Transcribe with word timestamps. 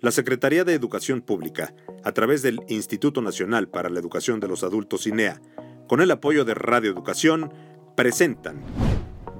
La 0.00 0.12
Secretaría 0.12 0.62
de 0.62 0.74
Educación 0.74 1.22
Pública, 1.22 1.74
a 2.04 2.12
través 2.12 2.42
del 2.42 2.60
Instituto 2.68 3.20
Nacional 3.20 3.68
para 3.68 3.88
la 3.88 3.98
Educación 3.98 4.38
de 4.38 4.46
los 4.46 4.62
Adultos 4.62 5.08
INEA, 5.08 5.42
con 5.88 6.00
el 6.00 6.12
apoyo 6.12 6.44
de 6.44 6.54
Radio 6.54 6.88
Educación, 6.88 7.52
presentan 7.96 8.62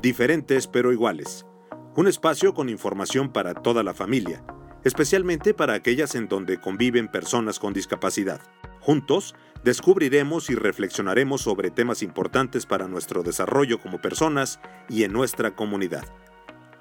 Diferentes 0.03 0.67
pero 0.67 0.93
iguales, 0.93 1.47
un 1.95 2.09
espacio 2.09 2.55
con 2.55 2.69
información 2.69 3.33
para 3.33 3.55
toda 3.55 3.85
la 3.85 3.95
familia, 3.95 4.43
especialmente 4.83 5.55
para 5.55 5.75
aquellas 5.75 6.17
en 6.17 6.27
donde 6.27 6.61
conviven 6.61 7.07
personas 7.07 7.61
con 7.61 7.73
discapacidad. 7.73 8.41
Juntos, 8.81 9.37
descubriremos 9.63 10.51
y 10.51 10.57
reflexionaremos 10.57 11.41
sobre 11.41 11.71
temas 11.71 12.03
importantes 12.03 12.67
para 12.67 12.89
nuestro 12.89 13.23
desarrollo 13.23 13.81
como 13.81 14.01
personas 14.01 14.59
y 14.89 15.05
en 15.05 15.13
nuestra 15.13 15.55
comunidad. 15.55 16.05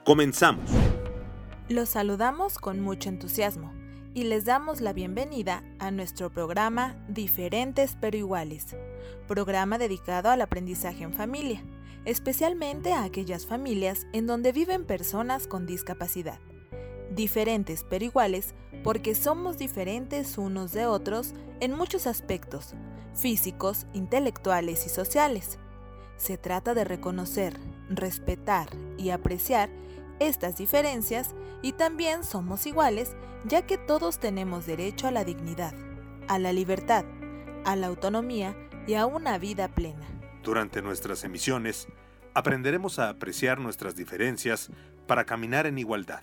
Comenzamos. 0.04 0.68
Los 1.70 1.90
saludamos 1.90 2.60
con 2.60 2.80
mucho 2.80 3.10
entusiasmo 3.10 3.74
y 4.14 4.24
les 4.24 4.46
damos 4.46 4.80
la 4.80 4.94
bienvenida 4.94 5.64
a 5.80 5.92
nuestro 5.92 6.32
programa 6.32 6.96
Diferentes 7.10 7.98
pero 8.00 8.16
iguales, 8.16 8.78
programa 9.28 9.78
dedicado 9.78 10.30
al 10.30 10.40
aprendizaje 10.40 11.04
en 11.04 11.12
familia, 11.12 11.62
especialmente 12.06 12.94
a 12.94 13.04
aquellas 13.04 13.46
familias 13.46 14.08
en 14.14 14.28
donde 14.28 14.54
viven 14.54 14.86
personas 14.86 15.46
con 15.46 15.66
discapacidad. 15.66 16.40
Diferentes 17.12 17.86
pero 17.90 18.06
iguales 18.06 18.56
porque 18.82 19.14
somos 19.14 19.58
diferentes 19.58 20.38
unos 20.38 20.72
de 20.72 20.86
otros 20.86 21.34
en 21.60 21.74
muchos 21.74 22.08
aspectos, 22.08 22.76
físicos, 23.14 23.88
intelectuales 23.92 24.86
y 24.86 24.90
sociales. 24.90 25.60
Se 26.16 26.38
trata 26.38 26.74
de 26.74 26.86
reconocer, 26.86 27.60
respetar 27.90 28.70
y 28.98 29.10
apreciar 29.10 29.70
estas 30.20 30.58
diferencias 30.58 31.36
y 31.62 31.74
también 31.74 32.24
somos 32.24 32.66
iguales 32.66 33.16
ya 33.46 33.66
que 33.66 33.78
todos 33.78 34.20
tenemos 34.20 34.66
derecho 34.66 35.08
a 35.08 35.12
la 35.12 35.24
dignidad, 35.24 35.74
a 36.28 36.40
la 36.40 36.54
libertad, 36.54 37.06
a 37.66 37.76
la 37.76 37.88
autonomía 37.88 38.56
y 38.88 38.96
a 38.96 39.06
una 39.06 39.38
vida 39.38 39.68
plena. 39.68 40.06
Durante 40.44 40.82
nuestras 40.82 41.24
emisiones, 41.24 41.88
aprenderemos 42.34 43.00
a 43.00 43.10
apreciar 43.10 43.60
nuestras 43.60 43.96
diferencias 43.96 44.70
para 45.08 45.26
caminar 45.26 45.66
en 45.66 45.78
igualdad. 45.78 46.22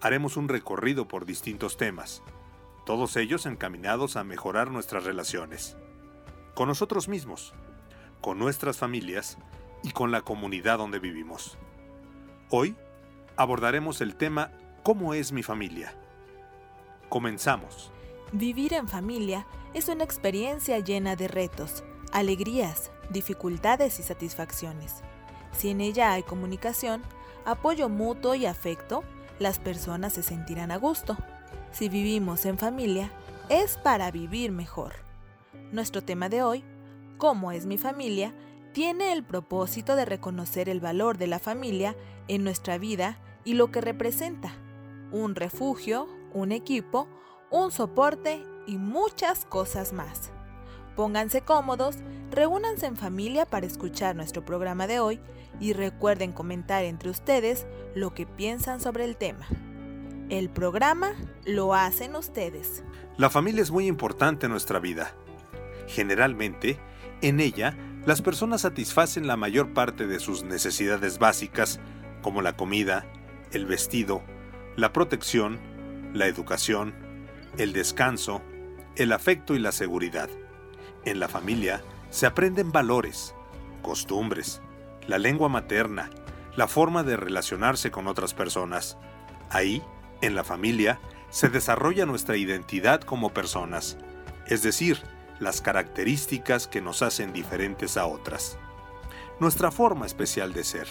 Haremos 0.00 0.36
un 0.36 0.48
recorrido 0.48 1.08
por 1.08 1.26
distintos 1.26 1.76
temas, 1.76 2.22
todos 2.86 3.16
ellos 3.16 3.44
encaminados 3.44 4.16
a 4.16 4.24
mejorar 4.24 4.70
nuestras 4.70 5.04
relaciones, 5.04 5.76
con 6.54 6.68
nosotros 6.68 7.08
mismos, 7.08 7.52
con 8.20 8.38
nuestras 8.38 8.78
familias 8.78 9.38
y 9.82 9.90
con 9.90 10.10
la 10.10 10.22
comunidad 10.22 10.78
donde 10.78 10.98
vivimos. 10.98 11.58
Hoy 12.50 12.76
abordaremos 13.38 14.00
el 14.00 14.16
tema 14.16 14.50
¿Cómo 14.82 15.14
es 15.14 15.32
mi 15.32 15.42
familia? 15.42 15.94
Comenzamos. 17.08 17.92
Vivir 18.32 18.74
en 18.74 18.88
familia 18.88 19.46
es 19.74 19.88
una 19.88 20.04
experiencia 20.04 20.78
llena 20.80 21.14
de 21.14 21.28
retos, 21.28 21.84
alegrías, 22.12 22.90
dificultades 23.10 24.00
y 24.00 24.02
satisfacciones. 24.02 25.02
Si 25.52 25.70
en 25.70 25.80
ella 25.80 26.12
hay 26.12 26.24
comunicación, 26.24 27.02
apoyo 27.46 27.88
mutuo 27.88 28.34
y 28.34 28.44
afecto, 28.44 29.04
las 29.38 29.58
personas 29.58 30.14
se 30.14 30.22
sentirán 30.24 30.72
a 30.72 30.76
gusto. 30.76 31.16
Si 31.70 31.88
vivimos 31.88 32.44
en 32.44 32.58
familia, 32.58 33.12
es 33.48 33.76
para 33.78 34.10
vivir 34.10 34.50
mejor. 34.50 34.94
Nuestro 35.70 36.02
tema 36.02 36.28
de 36.28 36.42
hoy, 36.42 36.64
¿Cómo 37.18 37.52
es 37.52 37.66
mi 37.66 37.78
familia?, 37.78 38.34
tiene 38.78 39.12
el 39.12 39.24
propósito 39.24 39.96
de 39.96 40.04
reconocer 40.04 40.68
el 40.68 40.78
valor 40.78 41.18
de 41.18 41.26
la 41.26 41.40
familia 41.40 41.96
en 42.28 42.44
nuestra 42.44 42.78
vida 42.78 43.18
y 43.44 43.54
lo 43.54 43.72
que 43.72 43.80
representa. 43.80 44.52
Un 45.10 45.34
refugio, 45.34 46.06
un 46.32 46.52
equipo, 46.52 47.08
un 47.50 47.72
soporte 47.72 48.40
y 48.68 48.78
muchas 48.78 49.46
cosas 49.46 49.92
más. 49.92 50.30
Pónganse 50.94 51.40
cómodos, 51.40 51.96
reúnanse 52.30 52.86
en 52.86 52.96
familia 52.96 53.46
para 53.46 53.66
escuchar 53.66 54.14
nuestro 54.14 54.44
programa 54.44 54.86
de 54.86 55.00
hoy 55.00 55.20
y 55.58 55.72
recuerden 55.72 56.30
comentar 56.30 56.84
entre 56.84 57.10
ustedes 57.10 57.66
lo 57.96 58.14
que 58.14 58.26
piensan 58.26 58.80
sobre 58.80 59.06
el 59.06 59.16
tema. 59.16 59.48
El 60.28 60.50
programa 60.50 61.14
lo 61.44 61.74
hacen 61.74 62.14
ustedes. 62.14 62.84
La 63.16 63.28
familia 63.28 63.62
es 63.62 63.72
muy 63.72 63.88
importante 63.88 64.46
en 64.46 64.52
nuestra 64.52 64.78
vida. 64.78 65.10
Generalmente, 65.88 66.78
en 67.22 67.40
ella, 67.40 67.76
las 68.08 68.22
personas 68.22 68.62
satisfacen 68.62 69.26
la 69.26 69.36
mayor 69.36 69.74
parte 69.74 70.06
de 70.06 70.18
sus 70.18 70.42
necesidades 70.42 71.18
básicas, 71.18 71.78
como 72.22 72.40
la 72.40 72.56
comida, 72.56 73.04
el 73.52 73.66
vestido, 73.66 74.22
la 74.76 74.94
protección, 74.94 75.60
la 76.14 76.24
educación, 76.24 76.94
el 77.58 77.74
descanso, 77.74 78.40
el 78.96 79.12
afecto 79.12 79.54
y 79.54 79.58
la 79.58 79.72
seguridad. 79.72 80.30
En 81.04 81.20
la 81.20 81.28
familia 81.28 81.82
se 82.08 82.24
aprenden 82.24 82.72
valores, 82.72 83.34
costumbres, 83.82 84.62
la 85.06 85.18
lengua 85.18 85.50
materna, 85.50 86.08
la 86.56 86.66
forma 86.66 87.02
de 87.02 87.18
relacionarse 87.18 87.90
con 87.90 88.06
otras 88.06 88.32
personas. 88.32 88.96
Ahí, 89.50 89.82
en 90.22 90.34
la 90.34 90.44
familia, 90.44 90.98
se 91.28 91.50
desarrolla 91.50 92.06
nuestra 92.06 92.38
identidad 92.38 93.02
como 93.02 93.34
personas, 93.34 93.98
es 94.46 94.62
decir, 94.62 95.02
las 95.40 95.60
características 95.60 96.66
que 96.66 96.80
nos 96.80 97.02
hacen 97.02 97.32
diferentes 97.32 97.96
a 97.96 98.06
otras. 98.06 98.58
Nuestra 99.40 99.70
forma 99.70 100.06
especial 100.06 100.52
de 100.52 100.64
ser. 100.64 100.88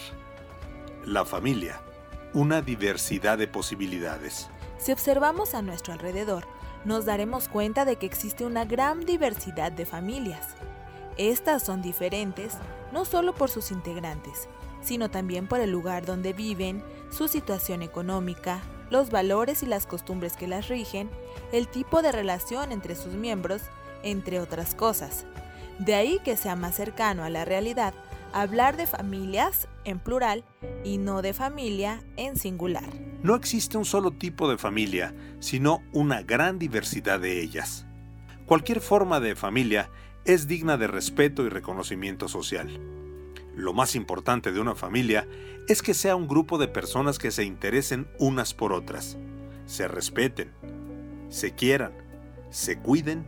La 1.06 1.26
familia 1.26 1.82
una 2.34 2.62
diversidad 2.62 3.38
de 3.38 3.48
posibilidades. 3.48 4.48
Si 4.78 4.92
observamos 4.92 5.56
a 5.56 5.62
nuestro 5.62 5.94
alrededor, 5.94 6.46
nos 6.86 7.06
daremos 7.06 7.48
cuenta 7.48 7.86
de 7.86 7.96
que 7.96 8.06
existe 8.06 8.46
una 8.46 8.66
gran 8.66 9.06
diversidad 9.06 9.72
de 9.72 9.86
familias. 9.86 10.56
Estas 11.18 11.64
son 11.64 11.82
diferentes 11.82 12.54
no 12.92 13.06
solo 13.06 13.34
por 13.34 13.50
sus 13.50 13.72
integrantes, 13.72 14.48
sino 14.82 15.10
también 15.10 15.48
por 15.48 15.60
el 15.62 15.72
lugar 15.72 16.06
donde 16.06 16.34
viven, 16.34 16.84
su 17.10 17.28
situación 17.28 17.82
económica, 17.82 18.62
los 18.90 19.10
valores 19.10 19.64
y 19.64 19.66
las 19.66 19.88
costumbres 19.88 20.38
que 20.38 20.48
las 20.48 20.68
rigen, 20.68 21.10
el 21.52 21.68
tipo 21.68 22.02
de 22.02 22.12
relación 22.12 22.72
entre 22.72 22.96
sus 22.96 23.14
miembros, 23.14 23.64
entre 24.04 24.40
otras 24.40 24.76
cosas. 24.76 25.26
De 25.80 25.96
ahí 25.96 26.20
que 26.24 26.38
sea 26.38 26.56
más 26.56 26.76
cercano 26.76 27.24
a 27.24 27.30
la 27.30 27.46
realidad 27.46 27.94
hablar 28.34 28.78
de 28.78 28.88
familias 28.88 29.68
en 29.84 30.00
plural 30.00 30.44
y 30.84 30.98
no 30.98 31.22
de 31.22 31.34
familia 31.34 32.02
en 32.18 32.36
singular. 32.36 32.90
No 33.24 33.36
existe 33.36 33.78
un 33.78 33.86
solo 33.86 34.12
tipo 34.12 34.50
de 34.50 34.58
familia, 34.58 35.14
sino 35.40 35.82
una 35.92 36.22
gran 36.22 36.60
diversidad 36.60 37.20
de 37.20 37.42
ellas. 37.42 37.86
Cualquier 38.46 38.82
forma 38.82 39.20
de 39.20 39.36
familia 39.36 39.90
es 40.26 40.48
digna 40.48 40.78
de 40.78 40.88
respeto 40.88 41.46
y 41.46 41.50
reconocimiento 41.50 42.28
social. 42.28 42.80
Lo 43.56 43.74
más 43.74 43.96
importante 43.96 44.52
de 44.52 44.60
una 44.60 44.76
familia 44.76 45.28
es 45.68 45.82
que 45.82 45.94
sea 45.94 46.16
un 46.16 46.28
grupo 46.28 46.58
de 46.58 46.68
personas 46.68 47.18
que 47.18 47.32
se 47.32 47.44
interesen 47.44 48.08
unas 48.20 48.54
por 48.54 48.72
otras, 48.72 49.18
se 49.66 49.88
respeten, 49.88 50.52
se 51.30 51.54
quieran, 51.56 51.92
se 52.52 52.78
cuiden 52.78 53.26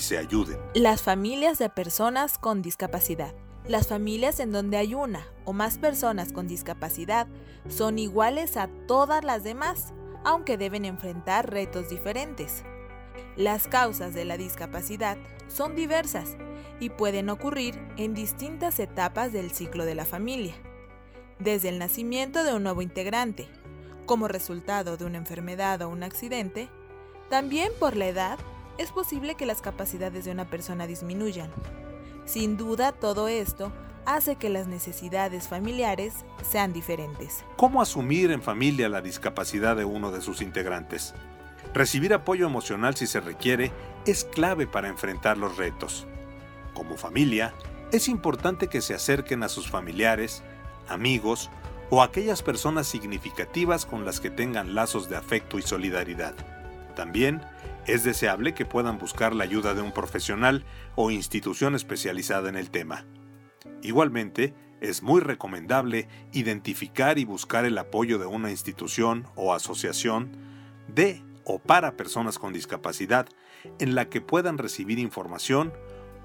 se 0.00 0.18
ayuden. 0.18 0.58
Las 0.74 1.02
familias 1.02 1.58
de 1.58 1.68
personas 1.68 2.38
con 2.38 2.62
discapacidad. 2.62 3.34
Las 3.66 3.86
familias 3.86 4.40
en 4.40 4.50
donde 4.50 4.76
hay 4.76 4.94
una 4.94 5.26
o 5.44 5.52
más 5.52 5.78
personas 5.78 6.32
con 6.32 6.48
discapacidad 6.48 7.28
son 7.68 7.98
iguales 7.98 8.56
a 8.56 8.68
todas 8.88 9.22
las 9.24 9.44
demás, 9.44 9.92
aunque 10.24 10.56
deben 10.56 10.84
enfrentar 10.84 11.50
retos 11.50 11.88
diferentes. 11.88 12.64
Las 13.36 13.68
causas 13.68 14.14
de 14.14 14.24
la 14.24 14.36
discapacidad 14.36 15.16
son 15.48 15.76
diversas 15.76 16.36
y 16.80 16.90
pueden 16.90 17.30
ocurrir 17.30 17.80
en 17.96 18.14
distintas 18.14 18.80
etapas 18.80 19.32
del 19.32 19.52
ciclo 19.52 19.84
de 19.84 19.94
la 19.94 20.04
familia, 20.04 20.54
desde 21.38 21.68
el 21.68 21.78
nacimiento 21.78 22.42
de 22.42 22.54
un 22.54 22.64
nuevo 22.64 22.82
integrante, 22.82 23.48
como 24.06 24.28
resultado 24.28 24.96
de 24.96 25.04
una 25.04 25.18
enfermedad 25.18 25.80
o 25.82 25.88
un 25.88 26.02
accidente, 26.02 26.68
también 27.30 27.72
por 27.78 27.96
la 27.96 28.08
edad 28.08 28.38
es 28.78 28.92
posible 28.92 29.34
que 29.34 29.46
las 29.46 29.60
capacidades 29.60 30.24
de 30.24 30.30
una 30.32 30.46
persona 30.46 30.86
disminuyan. 30.86 31.50
Sin 32.24 32.56
duda, 32.56 32.92
todo 32.92 33.28
esto 33.28 33.72
hace 34.04 34.36
que 34.36 34.48
las 34.48 34.66
necesidades 34.66 35.48
familiares 35.48 36.24
sean 36.48 36.72
diferentes. 36.72 37.44
¿Cómo 37.56 37.80
asumir 37.82 38.30
en 38.30 38.42
familia 38.42 38.88
la 38.88 39.00
discapacidad 39.00 39.76
de 39.76 39.84
uno 39.84 40.10
de 40.10 40.20
sus 40.20 40.42
integrantes? 40.42 41.14
Recibir 41.74 42.12
apoyo 42.12 42.46
emocional 42.46 42.96
si 42.96 43.06
se 43.06 43.20
requiere 43.20 43.72
es 44.06 44.24
clave 44.24 44.66
para 44.66 44.88
enfrentar 44.88 45.38
los 45.38 45.56
retos. 45.56 46.06
Como 46.74 46.96
familia, 46.96 47.54
es 47.92 48.08
importante 48.08 48.68
que 48.68 48.80
se 48.80 48.94
acerquen 48.94 49.42
a 49.42 49.48
sus 49.48 49.68
familiares, 49.68 50.42
amigos 50.88 51.50
o 51.90 52.02
aquellas 52.02 52.42
personas 52.42 52.86
significativas 52.86 53.86
con 53.86 54.04
las 54.04 54.20
que 54.20 54.30
tengan 54.30 54.74
lazos 54.74 55.08
de 55.08 55.16
afecto 55.16 55.58
y 55.58 55.62
solidaridad. 55.62 56.34
También 56.96 57.42
es 57.86 58.04
deseable 58.04 58.54
que 58.54 58.64
puedan 58.64 58.98
buscar 58.98 59.34
la 59.34 59.44
ayuda 59.44 59.74
de 59.74 59.82
un 59.82 59.92
profesional 59.92 60.64
o 60.94 61.10
institución 61.10 61.74
especializada 61.74 62.48
en 62.48 62.56
el 62.56 62.70
tema. 62.70 63.04
Igualmente, 63.82 64.54
es 64.80 65.02
muy 65.02 65.20
recomendable 65.20 66.08
identificar 66.32 67.18
y 67.18 67.24
buscar 67.24 67.64
el 67.64 67.78
apoyo 67.78 68.18
de 68.18 68.26
una 68.26 68.50
institución 68.50 69.26
o 69.36 69.54
asociación 69.54 70.36
de 70.88 71.22
o 71.44 71.58
para 71.58 71.96
personas 71.96 72.38
con 72.38 72.52
discapacidad 72.52 73.26
en 73.78 73.94
la 73.94 74.08
que 74.08 74.20
puedan 74.20 74.58
recibir 74.58 74.98
información, 74.98 75.72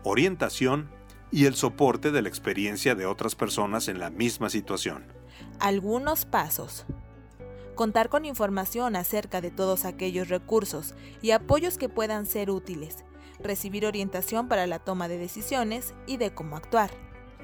orientación 0.04 0.90
y 1.32 1.46
el 1.46 1.56
soporte 1.56 2.12
de 2.12 2.22
la 2.22 2.30
experiencia 2.30 2.96
de 2.96 3.06
otras 3.06 3.36
personas 3.36 3.88
en 3.88 4.00
la 4.00 4.10
misma 4.10 4.50
situación. 4.50 5.06
Algunos 5.60 6.26
pasos. 6.26 6.86
Contar 7.78 8.10
con 8.10 8.26
información 8.26 8.96
acerca 8.96 9.40
de 9.40 9.52
todos 9.52 9.86
aquellos 9.86 10.30
recursos 10.30 10.96
y 11.22 11.30
apoyos 11.30 11.78
que 11.78 11.90
puedan 11.90 12.26
ser 12.26 12.50
útiles. 12.50 13.06
Recibir 13.40 13.86
orientación 13.86 14.48
para 14.48 14.66
la 14.66 14.80
toma 14.80 15.08
de 15.08 15.20
decisiones 15.20 15.94
y 16.08 16.18
de 16.18 16.34
cómo 16.34 16.58
actuar. 16.58 16.90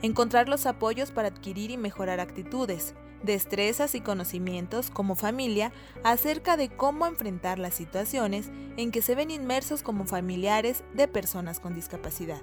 Encontrar 0.01 0.49
los 0.49 0.65
apoyos 0.65 1.11
para 1.11 1.27
adquirir 1.27 1.69
y 1.69 1.77
mejorar 1.77 2.19
actitudes, 2.19 2.95
destrezas 3.21 3.93
y 3.93 4.01
conocimientos 4.01 4.89
como 4.89 5.13
familia 5.13 5.71
acerca 6.03 6.57
de 6.57 6.69
cómo 6.69 7.05
enfrentar 7.05 7.59
las 7.59 7.75
situaciones 7.75 8.49
en 8.75 8.89
que 8.89 9.03
se 9.03 9.13
ven 9.13 9.29
inmersos 9.29 9.83
como 9.83 10.07
familiares 10.07 10.83
de 10.95 11.07
personas 11.07 11.59
con 11.59 11.75
discapacidad. 11.75 12.41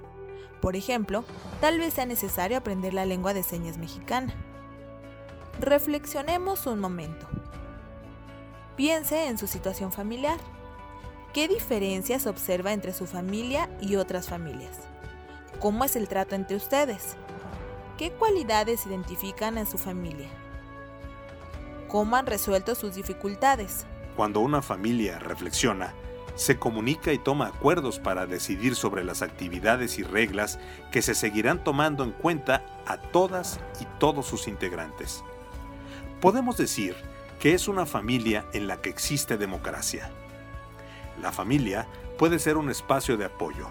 Por 0.61 0.77
ejemplo, 0.77 1.25
tal 1.59 1.77
vez 1.77 1.95
sea 1.95 2.05
necesario 2.05 2.57
aprender 2.57 2.93
la 2.93 3.05
lengua 3.05 3.33
de 3.33 3.43
señas 3.43 3.77
mexicana. 3.77 4.33
Reflexionemos 5.59 6.67
un 6.67 6.79
momento. 6.79 7.27
Piense 8.75 9.27
en 9.27 9.37
su 9.37 9.47
situación 9.47 9.91
familiar. 9.91 10.37
¿Qué 11.33 11.47
diferencias 11.47 12.25
observa 12.25 12.71
entre 12.71 12.93
su 12.93 13.05
familia 13.05 13.69
y 13.81 13.95
otras 13.95 14.29
familias? 14.29 14.79
¿Cómo 15.59 15.83
es 15.83 15.95
el 15.95 16.07
trato 16.07 16.35
entre 16.35 16.55
ustedes? 16.55 17.15
¿Qué 17.97 18.11
cualidades 18.11 18.85
identifican 18.85 19.57
a 19.57 19.65
su 19.65 19.77
familia? 19.77 20.29
¿Cómo 21.87 22.15
han 22.15 22.25
resuelto 22.25 22.73
sus 22.73 22.95
dificultades? 22.95 23.85
Cuando 24.15 24.39
una 24.39 24.61
familia 24.61 25.19
reflexiona, 25.19 25.93
se 26.35 26.57
comunica 26.57 27.11
y 27.11 27.17
toma 27.17 27.47
acuerdos 27.47 27.99
para 27.99 28.25
decidir 28.25 28.75
sobre 28.75 29.03
las 29.03 29.21
actividades 29.21 29.99
y 29.99 30.03
reglas 30.03 30.59
que 30.91 31.01
se 31.01 31.13
seguirán 31.13 31.63
tomando 31.63 32.05
en 32.05 32.11
cuenta 32.11 32.65
a 32.87 32.97
todas 32.97 33.59
y 33.81 33.85
todos 33.99 34.25
sus 34.25 34.47
integrantes. 34.47 35.23
Podemos 36.21 36.55
decir 36.55 36.95
que 37.41 37.55
es 37.55 37.67
una 37.67 37.87
familia 37.87 38.45
en 38.53 38.67
la 38.67 38.81
que 38.81 38.91
existe 38.91 39.35
democracia. 39.35 40.11
La 41.19 41.31
familia 41.31 41.87
puede 42.19 42.37
ser 42.37 42.55
un 42.55 42.69
espacio 42.69 43.17
de 43.17 43.25
apoyo, 43.25 43.67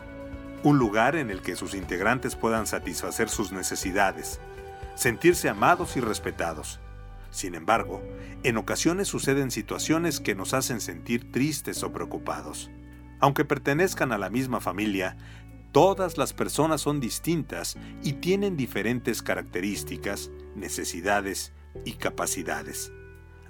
un 0.65 0.77
lugar 0.77 1.15
en 1.15 1.31
el 1.31 1.41
que 1.41 1.55
sus 1.55 1.75
integrantes 1.75 2.35
puedan 2.35 2.67
satisfacer 2.67 3.29
sus 3.29 3.53
necesidades, 3.53 4.41
sentirse 4.97 5.49
amados 5.49 5.97
y 5.97 6.01
respetados. 6.01 6.81
Sin 7.31 7.55
embargo, 7.55 8.03
en 8.43 8.57
ocasiones 8.57 9.07
suceden 9.07 9.53
situaciones 9.53 10.19
que 10.19 10.35
nos 10.35 10.53
hacen 10.53 10.81
sentir 10.81 11.31
tristes 11.31 11.85
o 11.85 11.93
preocupados. 11.93 12.73
Aunque 13.21 13.45
pertenezcan 13.45 14.11
a 14.11 14.19
la 14.19 14.31
misma 14.31 14.59
familia, 14.59 15.17
todas 15.71 16.19
las 16.19 16.33
personas 16.33 16.81
son 16.81 16.99
distintas 16.99 17.77
y 18.03 18.15
tienen 18.15 18.57
diferentes 18.57 19.23
características, 19.23 20.29
necesidades 20.57 21.53
y 21.85 21.93
capacidades. 21.93 22.91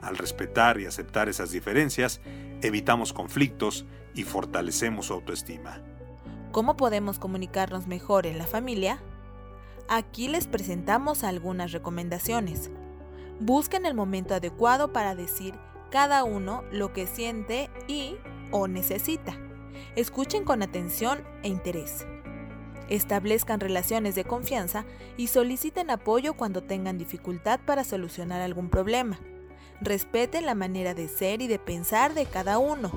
Al 0.02 0.16
respetar 0.16 0.80
y 0.80 0.86
aceptar 0.86 1.28
esas 1.28 1.50
diferencias, 1.50 2.20
evitamos 2.62 3.12
conflictos 3.12 3.86
y 4.14 4.24
fortalecemos 4.24 5.06
su 5.06 5.14
autoestima. 5.14 5.82
¿Cómo 6.52 6.76
podemos 6.76 7.18
comunicarnos 7.18 7.86
mejor 7.86 8.26
en 8.26 8.38
la 8.38 8.46
familia? 8.46 9.00
Aquí 9.88 10.28
les 10.28 10.46
presentamos 10.46 11.22
algunas 11.24 11.72
recomendaciones. 11.72 12.70
Busquen 13.40 13.86
el 13.86 13.94
momento 13.94 14.34
adecuado 14.34 14.92
para 14.92 15.14
decir 15.14 15.54
cada 15.90 16.24
uno 16.24 16.62
lo 16.72 16.92
que 16.92 17.06
siente 17.06 17.70
y 17.88 18.16
o 18.50 18.68
necesita. 18.68 19.36
Escuchen 19.96 20.44
con 20.44 20.62
atención 20.62 21.20
e 21.42 21.48
interés. 21.48 22.06
Establezcan 22.88 23.60
relaciones 23.60 24.14
de 24.14 24.24
confianza 24.24 24.84
y 25.16 25.28
soliciten 25.28 25.90
apoyo 25.90 26.34
cuando 26.34 26.62
tengan 26.62 26.98
dificultad 26.98 27.60
para 27.64 27.84
solucionar 27.84 28.40
algún 28.40 28.68
problema. 28.68 29.20
Respeten 29.80 30.44
la 30.44 30.54
manera 30.54 30.94
de 30.94 31.08
ser 31.08 31.40
y 31.40 31.46
de 31.46 31.58
pensar 31.58 32.14
de 32.14 32.26
cada 32.26 32.58
uno. 32.58 32.90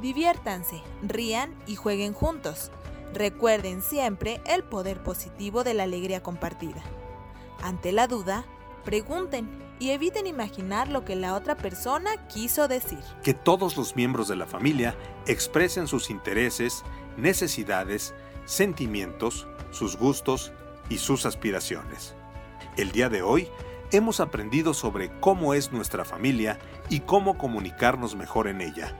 Diviértanse, 0.00 0.82
rían 1.02 1.54
y 1.66 1.76
jueguen 1.76 2.14
juntos. 2.14 2.70
Recuerden 3.12 3.82
siempre 3.82 4.40
el 4.46 4.62
poder 4.64 5.02
positivo 5.02 5.64
de 5.64 5.74
la 5.74 5.82
alegría 5.82 6.22
compartida. 6.22 6.82
Ante 7.62 7.92
la 7.92 8.06
duda, 8.06 8.44
pregunten 8.84 9.48
y 9.78 9.90
eviten 9.90 10.26
imaginar 10.26 10.88
lo 10.88 11.04
que 11.04 11.16
la 11.16 11.34
otra 11.34 11.56
persona 11.56 12.10
quiso 12.28 12.68
decir. 12.68 13.00
Que 13.22 13.34
todos 13.34 13.76
los 13.76 13.96
miembros 13.96 14.28
de 14.28 14.36
la 14.36 14.46
familia 14.46 14.94
expresen 15.26 15.88
sus 15.88 16.10
intereses, 16.10 16.84
necesidades, 17.16 18.14
sentimientos, 18.44 19.46
sus 19.70 19.96
gustos 19.96 20.52
y 20.88 20.98
sus 20.98 21.26
aspiraciones. 21.26 22.14
El 22.76 22.92
día 22.92 23.08
de 23.08 23.22
hoy 23.22 23.48
hemos 23.92 24.20
aprendido 24.20 24.74
sobre 24.74 25.10
cómo 25.20 25.54
es 25.54 25.72
nuestra 25.72 26.04
familia 26.04 26.58
y 26.88 27.00
cómo 27.00 27.38
comunicarnos 27.38 28.16
mejor 28.16 28.48
en 28.48 28.60
ella. 28.60 28.96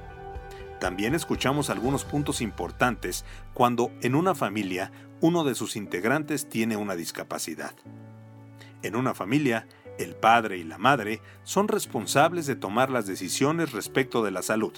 También 0.80 1.14
escuchamos 1.14 1.70
algunos 1.70 2.04
puntos 2.04 2.40
importantes 2.40 3.24
cuando 3.52 3.92
en 4.00 4.14
una 4.14 4.34
familia 4.34 4.90
uno 5.20 5.44
de 5.44 5.54
sus 5.54 5.76
integrantes 5.76 6.48
tiene 6.48 6.76
una 6.76 6.96
discapacidad. 6.96 7.74
En 8.82 8.96
una 8.96 9.14
familia, 9.14 9.68
el 9.98 10.16
padre 10.16 10.56
y 10.56 10.64
la 10.64 10.78
madre 10.78 11.20
son 11.42 11.68
responsables 11.68 12.46
de 12.46 12.56
tomar 12.56 12.90
las 12.90 13.06
decisiones 13.06 13.72
respecto 13.72 14.24
de 14.24 14.30
la 14.30 14.40
salud, 14.40 14.72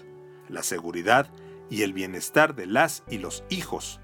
la 0.49 0.65
seguridad 0.65 1.31
y 1.71 1.83
el 1.83 1.93
bienestar 1.93 2.57
de 2.57 2.67
las 2.67 3.05
y 3.09 3.19
los 3.19 3.45
hijos. 3.49 4.01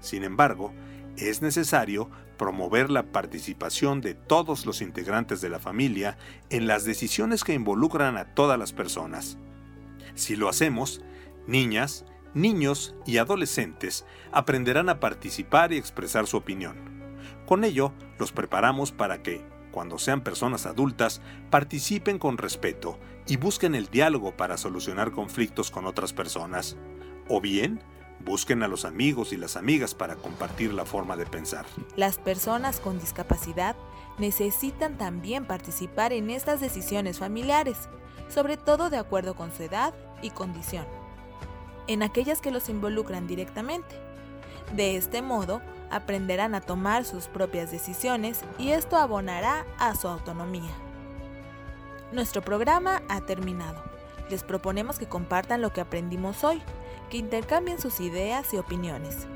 Sin 0.00 0.24
embargo, 0.24 0.74
es 1.16 1.42
necesario 1.42 2.10
promover 2.36 2.90
la 2.90 3.12
participación 3.12 4.00
de 4.00 4.14
todos 4.14 4.66
los 4.66 4.82
integrantes 4.82 5.40
de 5.40 5.48
la 5.48 5.58
familia 5.58 6.18
en 6.50 6.66
las 6.66 6.84
decisiones 6.84 7.44
que 7.44 7.54
involucran 7.54 8.16
a 8.16 8.34
todas 8.34 8.58
las 8.58 8.72
personas. 8.72 9.38
Si 10.14 10.36
lo 10.36 10.48
hacemos, 10.48 11.02
niñas, 11.46 12.04
niños 12.34 12.94
y 13.06 13.18
adolescentes 13.18 14.04
aprenderán 14.32 14.88
a 14.88 15.00
participar 15.00 15.72
y 15.72 15.76
expresar 15.76 16.26
su 16.26 16.36
opinión. 16.36 16.76
Con 17.46 17.64
ello, 17.64 17.92
los 18.18 18.32
preparamos 18.32 18.92
para 18.92 19.22
que, 19.22 19.44
cuando 19.70 19.98
sean 19.98 20.22
personas 20.22 20.66
adultas, 20.66 21.22
participen 21.50 22.18
con 22.18 22.38
respeto 22.38 22.98
y 23.26 23.36
busquen 23.36 23.74
el 23.74 23.86
diálogo 23.88 24.36
para 24.36 24.56
solucionar 24.56 25.12
conflictos 25.12 25.70
con 25.70 25.86
otras 25.86 26.12
personas. 26.12 26.76
O 27.28 27.40
bien, 27.40 27.82
busquen 28.24 28.62
a 28.62 28.68
los 28.68 28.84
amigos 28.84 29.32
y 29.32 29.36
las 29.36 29.56
amigas 29.56 29.94
para 29.94 30.16
compartir 30.16 30.74
la 30.74 30.84
forma 30.84 31.16
de 31.16 31.26
pensar. 31.26 31.66
Las 31.96 32.18
personas 32.18 32.80
con 32.80 32.98
discapacidad 32.98 33.76
necesitan 34.18 34.98
también 34.98 35.44
participar 35.44 36.12
en 36.12 36.30
estas 36.30 36.60
decisiones 36.60 37.18
familiares, 37.18 37.88
sobre 38.28 38.56
todo 38.56 38.90
de 38.90 38.98
acuerdo 38.98 39.34
con 39.34 39.52
su 39.52 39.62
edad 39.62 39.94
y 40.22 40.30
condición, 40.30 40.86
en 41.86 42.02
aquellas 42.02 42.40
que 42.40 42.50
los 42.50 42.68
involucran 42.68 43.26
directamente. 43.26 43.94
De 44.74 44.96
este 44.96 45.22
modo, 45.22 45.62
aprenderán 45.90 46.54
a 46.54 46.60
tomar 46.60 47.04
sus 47.04 47.28
propias 47.28 47.70
decisiones 47.70 48.40
y 48.58 48.70
esto 48.70 48.96
abonará 48.96 49.64
a 49.78 49.94
su 49.94 50.08
autonomía. 50.08 50.72
Nuestro 52.12 52.42
programa 52.42 53.02
ha 53.08 53.20
terminado. 53.20 53.82
Les 54.30 54.42
proponemos 54.42 54.98
que 54.98 55.06
compartan 55.06 55.62
lo 55.62 55.72
que 55.72 55.80
aprendimos 55.80 56.42
hoy, 56.42 56.60
que 57.10 57.18
intercambien 57.18 57.80
sus 57.80 58.00
ideas 58.00 58.52
y 58.52 58.58
opiniones. 58.58 59.26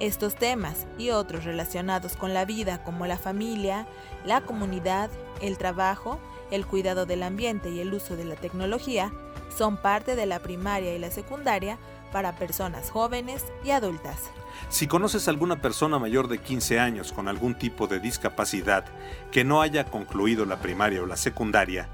Estos 0.00 0.34
temas 0.34 0.86
y 0.96 1.10
otros 1.10 1.44
relacionados 1.44 2.16
con 2.16 2.32
la 2.32 2.44
vida 2.44 2.82
como 2.82 3.06
la 3.06 3.18
familia, 3.18 3.86
la 4.24 4.40
comunidad, 4.40 5.10
el 5.42 5.58
trabajo, 5.58 6.18
el 6.50 6.66
cuidado 6.66 7.04
del 7.06 7.22
ambiente 7.22 7.70
y 7.70 7.80
el 7.80 7.92
uso 7.92 8.16
de 8.16 8.24
la 8.24 8.36
tecnología 8.36 9.12
son 9.56 9.76
parte 9.76 10.16
de 10.16 10.26
la 10.26 10.38
primaria 10.38 10.94
y 10.94 10.98
la 10.98 11.10
secundaria 11.10 11.78
para 12.12 12.36
personas 12.36 12.90
jóvenes 12.90 13.44
y 13.64 13.70
adultas. 13.70 14.30
Si 14.68 14.86
conoces 14.86 15.26
a 15.26 15.30
alguna 15.30 15.60
persona 15.60 15.98
mayor 15.98 16.28
de 16.28 16.38
15 16.38 16.78
años 16.78 17.12
con 17.12 17.28
algún 17.28 17.54
tipo 17.54 17.86
de 17.86 18.00
discapacidad 18.00 18.84
que 19.30 19.44
no 19.44 19.62
haya 19.62 19.84
concluido 19.84 20.44
la 20.44 20.60
primaria 20.60 21.02
o 21.02 21.06
la 21.06 21.16
secundaria, 21.16 21.88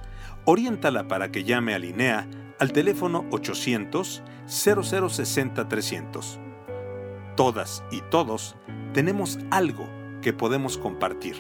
oriéntala 0.47 1.09
para 1.09 1.31
que 1.31 1.45
llame 1.45 1.75
a 1.75 1.79
Linea 1.79 2.29
al 2.59 2.73
teléfono 2.73 3.27
800 3.31 4.23
0060 4.47 5.69
300. 5.69 6.41
Todas 7.37 7.85
y 7.91 8.01
todos 8.11 8.57
tenemos 8.95 9.39
algo 9.51 9.87
que 10.23 10.33
podemos 10.33 10.79
compartir, 10.79 11.37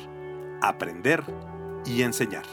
aprender 0.61 1.23
y 1.87 2.03
enseñar. 2.03 2.45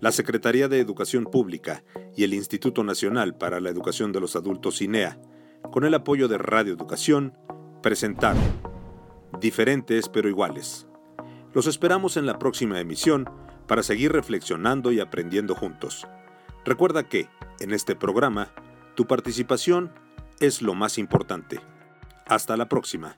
La 0.00 0.12
Secretaría 0.12 0.68
de 0.68 0.78
Educación 0.78 1.24
Pública 1.24 1.82
y 2.14 2.24
el 2.24 2.34
Instituto 2.34 2.84
Nacional 2.84 3.34
para 3.36 3.60
la 3.60 3.70
Educación 3.70 4.12
de 4.12 4.20
los 4.20 4.36
Adultos 4.36 4.82
INEA, 4.82 5.18
con 5.72 5.84
el 5.84 5.94
apoyo 5.94 6.28
de 6.28 6.36
Radio 6.36 6.74
Educación, 6.74 7.32
presentaron 7.82 8.42
Diferentes 9.40 10.08
pero 10.08 10.28
iguales. 10.28 10.86
Los 11.56 11.66
esperamos 11.66 12.18
en 12.18 12.26
la 12.26 12.38
próxima 12.38 12.80
emisión 12.80 13.30
para 13.66 13.82
seguir 13.82 14.12
reflexionando 14.12 14.92
y 14.92 15.00
aprendiendo 15.00 15.54
juntos. 15.54 16.06
Recuerda 16.66 17.08
que, 17.08 17.30
en 17.60 17.72
este 17.72 17.96
programa, 17.96 18.50
tu 18.94 19.06
participación 19.06 19.90
es 20.38 20.60
lo 20.60 20.74
más 20.74 20.98
importante. 20.98 21.62
Hasta 22.26 22.58
la 22.58 22.68
próxima. 22.68 23.16